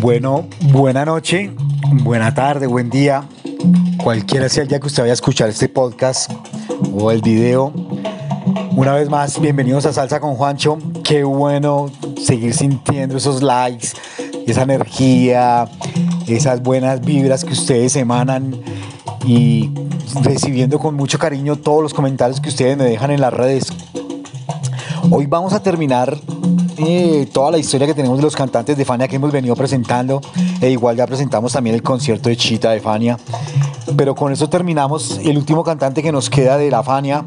[0.00, 1.50] Bueno, buena noche,
[2.04, 3.24] buena tarde, buen día.
[4.00, 6.30] Cualquiera sea el día que usted vaya a escuchar este podcast
[6.92, 7.72] o el video.
[8.76, 10.78] Una vez más, bienvenidos a Salsa con Juancho.
[11.02, 13.88] Qué bueno seguir sintiendo esos likes,
[14.46, 15.68] esa energía,
[16.28, 18.56] esas buenas vibras que ustedes emanan
[19.26, 19.72] y
[20.22, 23.72] recibiendo con mucho cariño todos los comentarios que ustedes me dejan en las redes.
[25.10, 26.16] Hoy vamos a terminar
[27.32, 30.20] toda la historia que tenemos de los cantantes de Fania que hemos venido presentando.
[30.60, 33.18] E igual ya presentamos también el concierto de Chita de Fania.
[33.96, 37.24] Pero con eso terminamos el último cantante que nos queda de la Fania.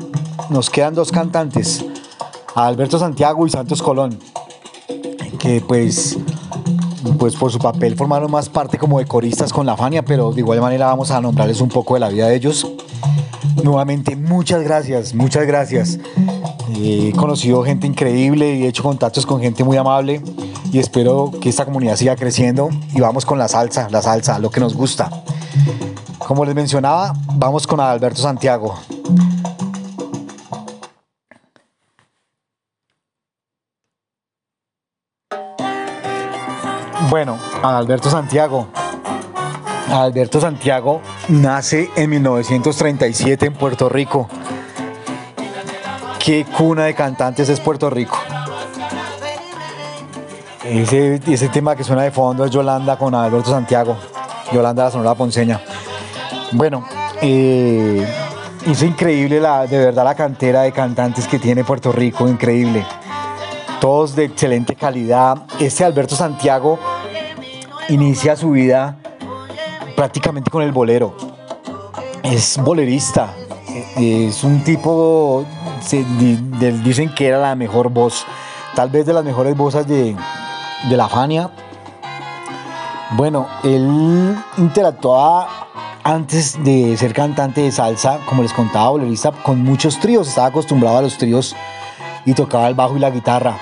[0.49, 1.85] Nos quedan dos cantantes,
[2.55, 4.17] Alberto Santiago y Santos Colón,
[5.39, 6.17] que pues,
[7.19, 10.39] pues por su papel formaron más parte como de coristas con la Fania, pero de
[10.39, 12.65] igual manera vamos a nombrarles un poco de la vida de ellos.
[13.63, 15.99] Nuevamente, muchas gracias, muchas gracias.
[16.75, 20.21] He conocido gente increíble y he hecho contactos con gente muy amable
[20.71, 24.49] y espero que esta comunidad siga creciendo y vamos con la salsa, la salsa, lo
[24.49, 25.09] que nos gusta.
[26.17, 28.75] Como les mencionaba, vamos con Alberto Santiago.
[37.09, 38.67] Bueno, Alberto Santiago.
[39.89, 44.27] Alberto Santiago nace en 1937 en Puerto Rico
[46.27, 48.17] qué cuna de cantantes es Puerto Rico.
[50.65, 53.95] Ese, tema que suena de fondo es Yolanda con Alberto Santiago.
[54.51, 55.61] Yolanda la Sonora Ponceña.
[56.51, 56.85] Bueno,
[57.21, 58.05] eh,
[58.65, 62.85] es increíble la, de verdad la cantera de cantantes que tiene Puerto Rico, increíble.
[63.79, 65.43] Todos de excelente calidad.
[65.61, 66.77] Este Alberto Santiago
[67.87, 68.97] inicia su vida
[69.95, 71.15] prácticamente con el bolero.
[72.21, 73.33] Es bolerista.
[73.97, 75.43] Es un tipo
[76.83, 78.25] dicen que era la mejor voz,
[78.75, 80.15] tal vez de las mejores voces de,
[80.89, 81.49] la Fania.
[83.11, 85.47] Bueno, él interactuaba
[86.03, 90.97] antes de ser cantante de salsa, como les contaba, bolerista, con muchos tríos, estaba acostumbrado
[90.97, 91.55] a los tríos
[92.25, 93.57] y tocaba el bajo y la guitarra.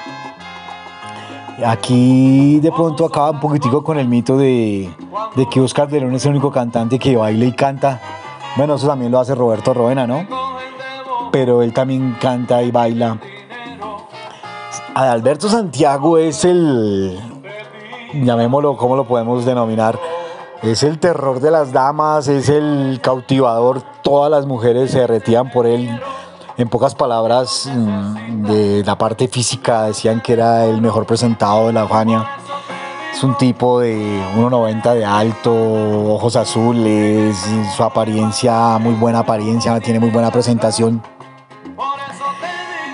[1.66, 4.94] Aquí de pronto acaba un poquitico con el mito de,
[5.36, 8.02] de que Oscar de León es el único cantante que baila y canta.
[8.56, 10.26] Bueno, eso también lo hace Roberto Roena, ¿no?
[11.36, 13.20] pero él también canta y baila.
[14.94, 17.20] Adalberto Santiago es el,
[18.14, 20.00] llamémoslo, ¿cómo lo podemos denominar?
[20.62, 25.68] Es el terror de las damas, es el cautivador, todas las mujeres se derretían por
[25.68, 25.90] él.
[26.56, 31.74] En pocas palabras, mm, de la parte física decían que era el mejor presentado de
[31.74, 32.26] la Fania.
[33.16, 33.96] Es un tipo de
[34.36, 35.54] 1,90 de alto,
[36.14, 37.38] ojos azules,
[37.74, 41.02] su apariencia, muy buena apariencia, tiene muy buena presentación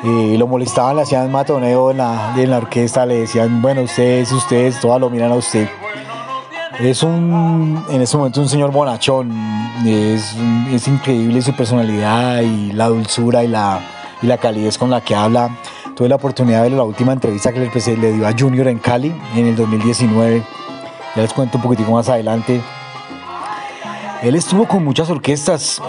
[0.04, 5.00] y lo molestaban, le hacían matoneo en la, orquesta, le decían, bueno, ustedes, ustedes, todas
[5.00, 5.68] lo miran a usted.
[6.80, 9.32] Es un, en ese momento un señor bonachón,
[9.86, 10.36] es,
[10.88, 15.50] increíble su personalidad y la dulzura y la calidez con la que habla.
[16.02, 18.80] Tuve la oportunidad de ver la última entrevista que le, le dio a Junior en
[18.80, 20.42] Cali en el 2019.
[21.16, 22.60] Ya les cuento un poquitico más adelante.
[24.24, 25.80] Él estuvo con muchas orquestas,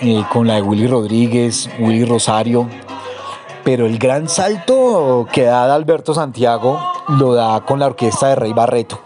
[0.00, 2.68] eh, con la de Willy Rodríguez, Willy Rosario,
[3.62, 8.52] pero el gran salto que da Alberto Santiago lo da con la orquesta de Rey
[8.52, 8.98] Barreto.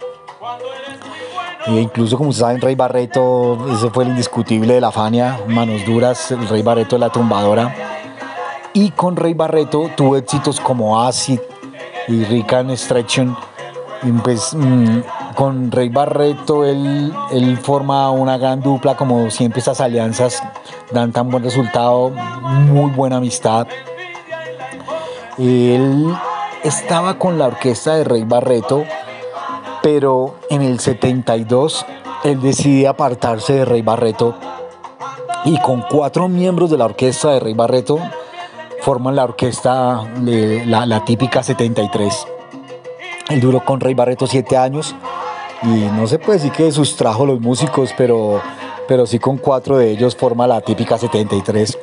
[1.66, 5.84] E incluso como ustedes saben, Rey Barreto, ese fue el indiscutible de la Fania, manos
[5.84, 7.95] duras, el Rey Barreto de la tumbadora.
[8.76, 11.40] Y con Rey Barreto tuvo éxitos como Acid
[12.08, 13.34] y Rica Stretching.
[14.22, 14.98] Pues mm,
[15.34, 20.42] con Rey Barreto él, él forma una gran dupla, como siempre estas alianzas
[20.92, 23.66] dan tan buen resultado, muy buena amistad.
[25.38, 26.14] Él
[26.62, 28.84] estaba con la orquesta de Rey Barreto,
[29.82, 31.86] pero en el 72
[32.24, 34.34] él decide apartarse de Rey Barreto
[35.46, 38.00] y con cuatro miembros de la orquesta de Rey Barreto
[38.86, 42.24] forman la orquesta, la, típica 73.
[43.30, 44.94] Él duró con Rey Barreto siete años
[45.64, 48.40] y no se puede decir que sustrajo los músicos, pero,
[48.86, 51.76] pero sí con cuatro de ellos forma la típica 73.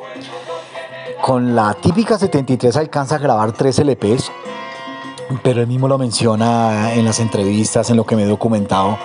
[1.22, 4.32] Con la típica 73 alcanza a grabar tres LPs,
[5.44, 8.98] pero él mismo lo menciona en las entrevistas, en lo que me he documentado,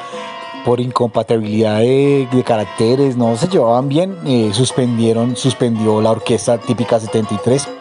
[0.65, 7.78] por incompatibilidad de, caracteres, no se llevaban bien, eh, suspendieron, suspendió la orquesta típica 73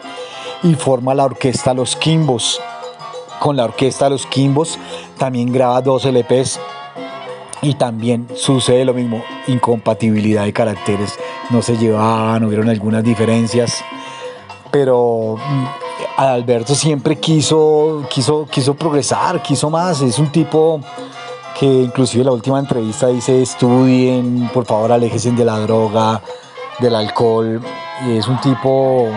[0.62, 2.60] y forma la orquesta Los Quimbos.
[3.40, 4.78] Con la orquesta Los Quimbos
[5.16, 6.60] también graba dos LPs
[7.62, 11.18] y también sucede lo mismo, incompatibilidad de caracteres,
[11.50, 13.82] no se llevaban, hubieron algunas diferencias
[14.70, 20.00] pero mm, Alberto siempre quiso, quiso, quiso progresar, quiso más.
[20.00, 20.80] Es un tipo
[21.58, 26.22] que inclusive la última entrevista dice estudien, por favor aléjense de la droga,
[26.80, 27.60] del alcohol.
[28.06, 29.08] Y es un tipo,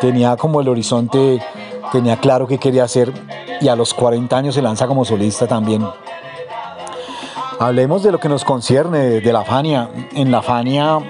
[0.00, 1.40] tenía como el horizonte,
[1.92, 3.12] tenía claro qué quería hacer
[3.60, 5.86] y a los 40 años se lanza como solista también.
[7.58, 9.88] Hablemos de lo que nos concierne, de la Fania.
[10.12, 11.00] En la Fania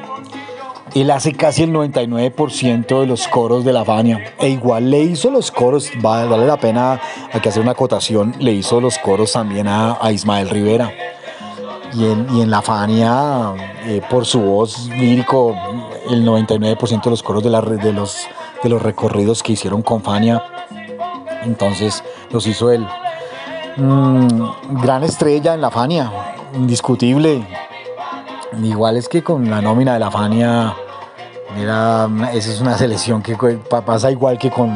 [0.95, 4.33] él hace casi el 99% de los coros de la Fania.
[4.39, 6.99] E igual le hizo los coros, vale la pena,
[7.33, 10.91] hay que hacer una acotación, le hizo los coros también a, Ismael Rivera.
[11.93, 12.05] Y
[12.41, 13.53] en, la Fania,
[13.85, 15.55] eh, por su voz lírico,
[16.11, 17.51] el 99% de los coros de,
[17.93, 18.27] los,
[18.63, 20.43] de los recorridos que hicieron con Fania,
[21.45, 22.87] entonces los hizo él.
[23.77, 26.11] Mm, gran estrella en la Fania,
[26.55, 27.47] indiscutible.
[28.63, 30.75] Igual es que con la nómina de la Fania
[31.57, 34.71] Mira, esa es una selección que pasa igual que con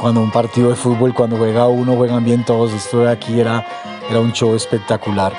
[0.00, 2.74] cuando un partido de fútbol, cuando juega uno, juegan bien todos.
[2.74, 3.64] Esto de aquí era,
[4.10, 5.32] era un show espectacular.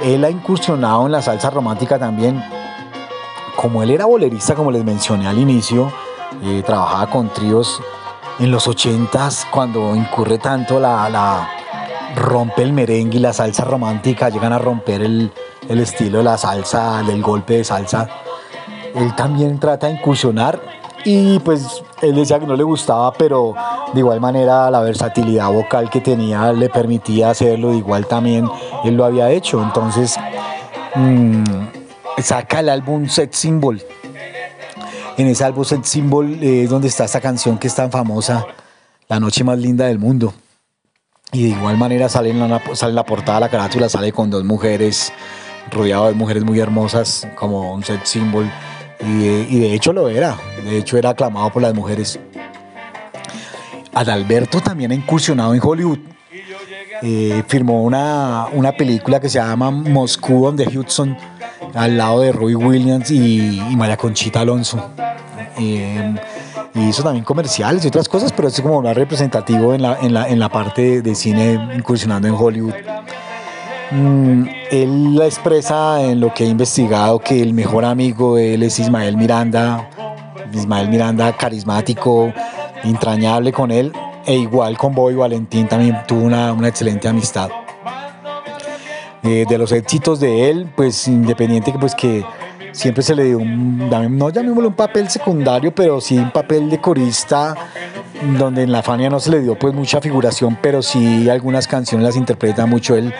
[0.00, 2.42] Él ha incursionado en la salsa romántica también.
[3.64, 5.90] Como él era bolerista, como les mencioné al inicio,
[6.42, 7.80] eh, trabajaba con tríos
[8.38, 11.48] en los ochentas, cuando incurre tanto la, la,
[12.14, 15.32] rompe el merengue y la salsa romántica, llegan a romper el,
[15.66, 18.06] el estilo de la salsa, del golpe de salsa.
[18.94, 20.60] Él también trata de incursionar
[21.02, 23.54] y pues él decía que no le gustaba, pero
[23.94, 28.46] de igual manera la versatilidad vocal que tenía le permitía hacerlo, de igual también
[28.84, 30.18] él lo había hecho, entonces
[30.96, 31.44] mm,
[32.22, 33.82] saca el álbum Set Symbol.
[35.16, 38.46] En ese álbum Set Symbol es donde está esta canción que es tan famosa,
[39.08, 40.34] La noche más linda del mundo.
[41.32, 44.30] Y de igual manera sale en la, sale en la portada la carátula, sale con
[44.30, 45.12] dos mujeres,
[45.70, 48.50] rodeado de mujeres muy hermosas, como un set symbol
[49.00, 52.18] y, de hecho lo era, de hecho era aclamado por las mujeres.
[53.92, 55.98] Adalberto también ha incursionado en Hollywood.
[57.02, 61.16] Eh, firmó una, una, película que se llama Moscú the Hudson,
[61.74, 64.90] al lado de Roy Williams y, María Conchita Alonso.
[65.58, 66.14] Eh,
[66.74, 70.12] y hizo también comerciales y otras cosas, pero es como más representativo en la, en
[70.12, 72.74] la, en la parte de cine incursionando en Hollywood.
[73.90, 78.78] Mm, él expresa en lo que he investigado que el mejor amigo de él es
[78.78, 79.88] Ismael Miranda.
[80.52, 82.32] Ismael Miranda, carismático,
[82.82, 83.92] entrañable con él,
[84.26, 87.50] e igual con Boy Valentín también tuvo una, una excelente amistad.
[89.22, 92.24] Eh, de los éxitos de él, pues independiente que pues que
[92.72, 96.80] siempre se le dio un, no llamémoslo un papel secundario, pero sí un papel de
[96.80, 97.54] corista,
[98.38, 102.04] donde en la Fania no se le dio pues mucha figuración, pero sí algunas canciones
[102.04, 103.14] las interpreta mucho él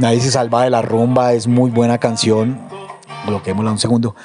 [0.00, 2.58] Nadie se salva de la rumba, es muy buena canción.
[3.26, 4.16] Bloquémosla un segundo.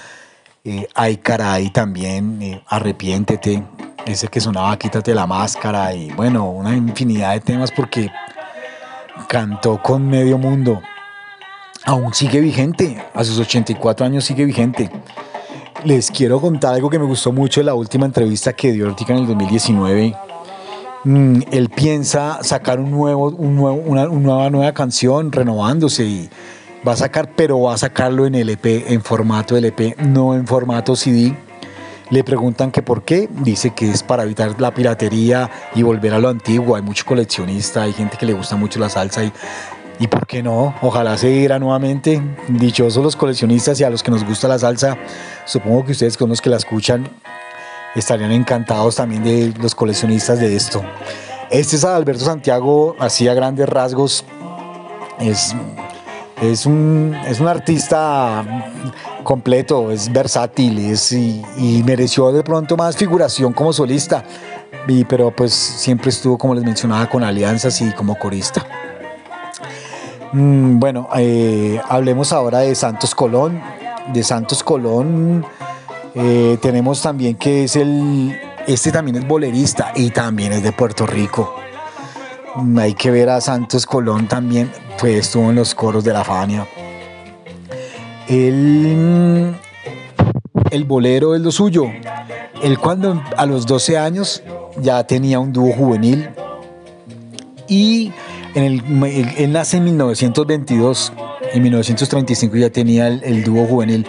[0.64, 3.62] Eh, Ay, caray, también, eh, arrepiéntete.
[4.06, 5.94] Ese que sonaba, quítate la máscara.
[5.94, 8.12] Y bueno, una infinidad de temas porque
[9.28, 10.82] cantó con medio mundo.
[11.86, 14.90] Aún sigue vigente, a sus 84 años sigue vigente.
[15.84, 19.14] Les quiero contar algo que me gustó mucho de la última entrevista que dio Ortica
[19.14, 20.16] en el 2019
[21.06, 26.30] Mm, él piensa sacar un nuevo, un nuevo, una, nueva, nueva canción, renovándose y
[26.86, 30.96] va a sacar, pero va a sacarlo en LP, en formato LP, no en formato
[30.96, 31.38] CD.
[32.10, 36.20] Le preguntan que por qué, dice que es para evitar la piratería y volver a
[36.20, 36.76] lo antiguo.
[36.76, 39.32] Hay mucho coleccionista, hay gente que le gusta mucho la salsa y,
[40.00, 42.22] y por qué no, ojalá se diera nuevamente.
[42.48, 44.98] Dichosos los coleccionistas y a los que nos gusta la salsa,
[45.46, 47.10] supongo que ustedes con los que la escuchan
[47.96, 50.84] estarían encantados también de los coleccionistas de esto.
[51.50, 54.26] Este es Alberto Santiago, así a grandes rasgos.
[55.20, 55.56] Es,
[56.42, 58.44] es, un, es un artista
[59.24, 61.44] completo, es versátil es, y,
[61.86, 64.24] mereció de pronto más figuración como solista,
[64.88, 68.66] y, pero pues siempre estuvo, como les mencionaba, con alianzas y como corista.
[70.34, 73.62] Mm, bueno, eh, hablemos ahora de Santos Colón.
[74.14, 75.46] De Santos Colón
[76.14, 78.38] eh, tenemos también que es el,
[78.68, 81.56] este también es bolerista y también es de Puerto Rico.
[82.56, 86.24] Mm, hay que ver a Santos Colón también, pues estuvo en los coros de la
[86.24, 86.68] Fania.
[88.28, 89.56] El,
[90.72, 91.86] el bolero es lo suyo.
[92.64, 94.44] Él cuando a los 12 años
[94.82, 96.30] ya tenía un dúo juvenil
[97.68, 98.12] y
[98.56, 101.14] en el, él, nace en 1922,
[101.54, 104.08] en 1935 ya tenía el, el dúo juvenil.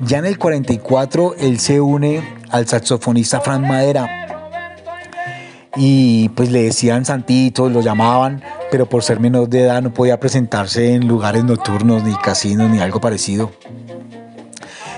[0.00, 4.24] Ya en el 44 él se une al saxofonista Frank Madera
[5.76, 8.42] y pues le decían Santito, lo llamaban,
[8.74, 12.80] pero por ser menor de edad no podía presentarse en lugares nocturnos, ni casinos, ni
[12.80, 13.52] algo parecido.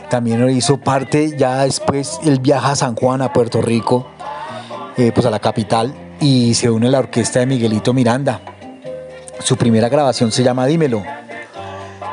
[0.09, 4.07] También hizo parte, ya después él viaja a San Juan, a Puerto Rico,
[4.97, 5.93] eh, pues a la capital,
[6.23, 8.41] y se une a la orquesta de Miguelito Miranda.
[9.41, 11.03] Su primera grabación se llama Dímelo.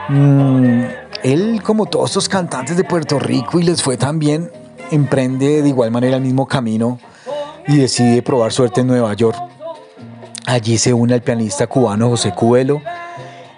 [0.09, 0.83] Mm,
[1.23, 4.51] él, como todos estos cantantes de Puerto Rico y les fue tan bien,
[4.91, 6.99] emprende de igual manera el mismo camino
[7.69, 9.53] y decide probar suerte en Nueva York.
[10.45, 12.81] Allí se une al pianista cubano José Cubelo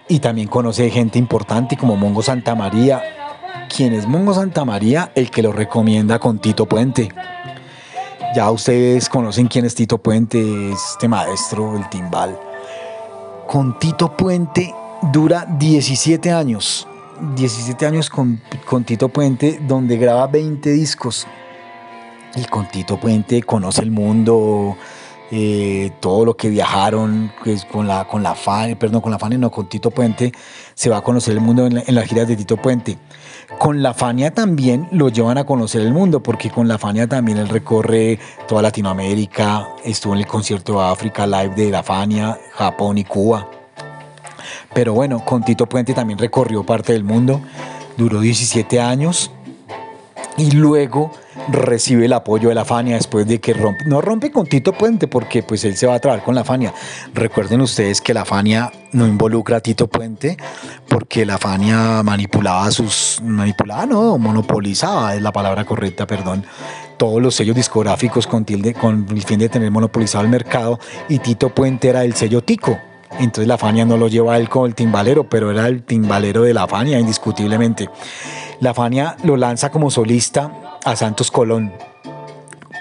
[0.08, 3.02] y también conoce gente importante como Mongo Santa María.
[3.76, 5.12] quien es Mongo Santa María?
[5.16, 7.10] El que lo recomienda con Tito Puente.
[8.36, 12.38] Ya ustedes conocen quién es Tito Puente, este maestro, el timbal.
[13.48, 14.74] Con Tito Puente
[15.12, 16.88] dura 17 años.
[17.36, 21.26] 17 años con, con Tito Puente, donde graba 20 discos.
[22.36, 24.78] Y con Tito Puente conoce el mundo,
[25.32, 29.52] eh, todo lo que viajaron pues, con la con la Fania, perdón, con la no,
[29.52, 30.32] con Tito Puente,
[30.76, 32.98] se va a conocer el mundo en, las giras de Tito Puente.
[33.58, 37.38] Con la Fania también lo llevan a conocer el mundo, porque con la Fania también
[37.38, 42.98] él recorre toda Latinoamérica, estuvo en el concierto de África Live de la Fania, Japón
[42.98, 43.50] y Cuba.
[44.74, 47.42] Pero bueno, con Tito Puente también recorrió parte del mundo,
[47.98, 49.32] duró 17 años
[50.38, 51.12] y luego
[51.50, 55.08] recibe el apoyo de la Fania después de que rompe, no rompe con Tito Puente
[55.08, 56.74] porque pues él se va a trabajar con la Fania.
[57.14, 60.38] Recuerden ustedes que la Fania no involucra a Tito Puente
[60.88, 66.46] porque la Fania manipulaba sus, manipulaba no, monopolizaba es la palabra correcta, perdón,
[66.98, 68.46] todos los sellos discográficos con,
[68.80, 72.78] con el fin de tener monopolizado el mercado y Tito Puente era el sello Tico.
[73.12, 76.54] Entonces la Fania no lo lleva él como el timbalero, pero era el timbalero de
[76.54, 77.90] la Fania, indiscutiblemente.
[78.60, 80.52] La Fania lo lanza como solista
[80.84, 81.74] a Santos Colón,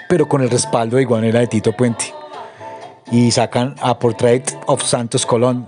[0.09, 2.13] pero con el respaldo de igual de Tito Puente.
[3.11, 5.67] Y sacan a Portrait of Santos Colón.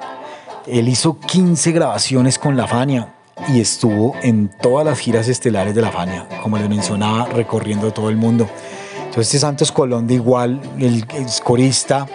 [0.65, 3.13] Él hizo 15 grabaciones con la Fania
[3.47, 8.09] y estuvo en todas las giras estelares de la Fania, como les mencionaba, recorriendo todo
[8.09, 8.49] el mundo.
[8.97, 12.07] Entonces este Santos Colón de igual, el, es corista,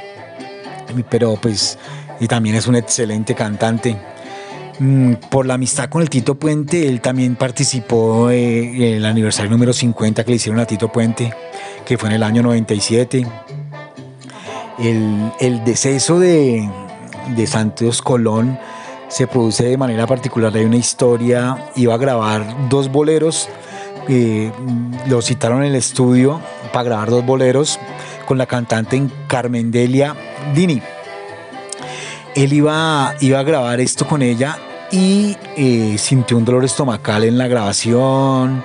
[1.08, 1.78] pero pues
[2.22, 3.96] y también es un excelente cantante.
[4.78, 9.72] Mm, por la amistad con el Tito Puente, él también participó en el aniversario número
[9.72, 11.34] 50 que le hicieron a Tito Puente,
[11.84, 13.26] que fue en el año 97.
[14.78, 16.70] El, el deceso de,
[17.34, 18.56] de Santos Colón
[19.08, 20.54] se produce de manera particular.
[20.54, 23.48] Hay una historia, iba a grabar dos boleros,
[24.08, 24.52] eh,
[25.08, 26.40] lo citaron en el estudio
[26.72, 27.80] para grabar dos boleros
[28.26, 30.14] con la cantante Carmen Delia
[30.54, 30.80] Dini.
[32.34, 34.58] Él iba, iba a grabar esto con ella
[34.90, 38.64] y eh, sintió un dolor estomacal en la grabación,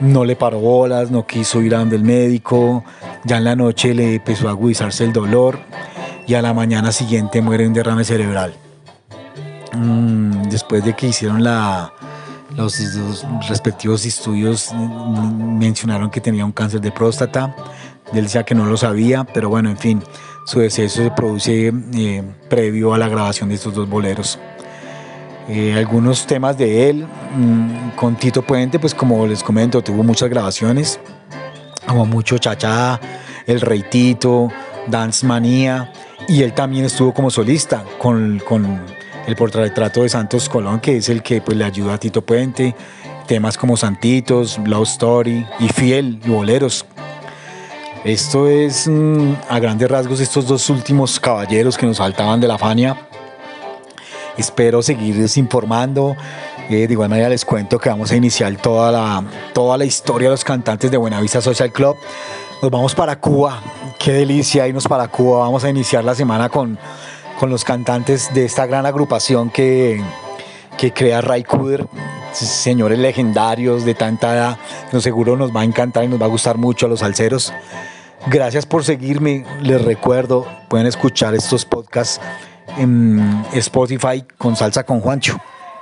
[0.00, 2.84] no le paró bolas, no quiso ir a donde el médico,
[3.24, 5.58] ya en la noche le empezó a agudizarse el dolor
[6.26, 8.54] y a la mañana siguiente muere un derrame cerebral.
[9.74, 11.92] Mm, después de que hicieron la,
[12.56, 12.78] los,
[13.48, 17.54] respectivos estudios, mm, mencionaron que tenía un cáncer de próstata,
[18.12, 20.02] él decía que no lo sabía, pero bueno, en fin,
[20.48, 24.38] su deceso se produce eh, previo a la grabación de estos dos boleros.
[25.46, 27.06] Eh, algunos temas de él.
[27.36, 31.00] Mm, con Tito Puente, pues como les comento, tuvo muchas grabaciones,
[31.86, 32.98] como mucho Chacha,
[33.46, 34.48] El Rey Tito,
[34.86, 35.92] Dance Manía,
[36.28, 38.80] y él también estuvo como solista con, con
[39.26, 42.74] el portarretrato de Santos Colón, que es el que pues, le ayuda a Tito Puente,
[43.26, 46.86] temas como Santitos, Love Story y Fiel y Boleros.
[48.04, 52.58] Esto es mm, a grandes rasgos estos dos últimos caballeros que nos faltaban de la
[52.58, 53.08] Fania
[54.38, 56.16] Espero seguirles informando.
[56.70, 60.28] Eh, de igual manera les cuento que vamos a iniciar toda la, toda la historia
[60.28, 61.96] de los cantantes de Buenavista Social Club.
[62.62, 63.60] Nos vamos para Cuba.
[63.98, 65.40] Qué delicia irnos para Cuba.
[65.40, 66.78] Vamos a iniciar la semana con,
[67.40, 70.00] con los cantantes de esta gran agrupación que,
[70.78, 71.86] que crea Ray Kuder.
[72.32, 74.58] Señores legendarios de tanta edad.
[75.00, 77.52] Seguro nos va a encantar y nos va a gustar mucho a los salseros.
[78.28, 79.44] Gracias por seguirme.
[79.60, 82.20] Les recuerdo, pueden escuchar estos podcasts
[82.78, 85.36] en Spotify con Salsa con Juancho.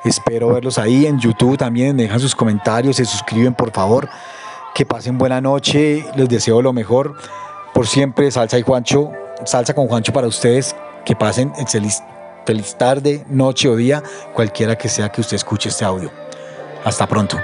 [0.05, 1.97] Espero verlos ahí en YouTube también.
[1.97, 4.09] Dejan sus comentarios, se suscriben por favor.
[4.75, 6.05] Que pasen buena noche.
[6.17, 7.17] Les deseo lo mejor.
[7.75, 9.11] Por siempre, Salsa y Juancho.
[9.45, 10.75] Salsa con Juancho para ustedes.
[11.05, 12.03] Que pasen feliz,
[12.47, 16.11] feliz tarde, noche o día, cualquiera que sea que usted escuche este audio.
[16.85, 17.37] Hasta pronto.